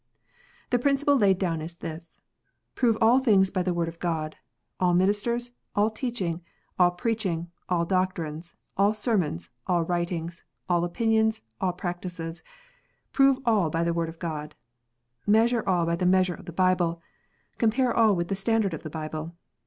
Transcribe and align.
The 0.71 0.79
principle 0.79 1.15
laid 1.15 1.37
down 1.37 1.61
is 1.61 1.77
this:" 1.77 2.19
Prove 2.73 2.97
all 2.99 3.19
things 3.19 3.51
by 3.51 3.61
the 3.61 3.71
Word 3.71 3.87
of 3.87 3.99
God; 3.99 4.35
all 4.79 4.95
ministers, 4.95 5.51
all 5.75 5.91
teaching, 5.91 6.41
all 6.79 6.89
preaching, 6.89 7.51
all 7.69 7.85
doctrines, 7.85 8.55
all 8.75 8.95
sermons, 8.95 9.51
all 9.67 9.83
writings, 9.85 10.43
all 10.67 10.83
opinions, 10.83 11.43
all 11.61 11.73
practices, 11.73 12.41
prove 13.13 13.37
all 13.45 13.69
by 13.69 13.83
the 13.83 13.93
Word 13.93 14.09
of 14.09 14.17
God. 14.17 14.55
Measure 15.27 15.61
all 15.69 15.85
by 15.85 15.95
the 15.95 16.07
measure 16.07 16.33
of 16.33 16.45
the 16.45 16.51
Bible. 16.51 16.99
Compare 17.59 17.95
all 17.95 18.15
with 18.15 18.27
the 18.27 18.33
standard 18.33 18.73
of 18.73 18.81
the 18.81 18.89
Bible. 18.89 19.35